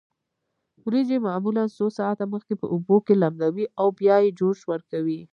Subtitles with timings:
[0.83, 5.21] وریجې معمولا څو ساعته مخکې په اوبو کې لمدوي او بیا یې جوش ورکوي.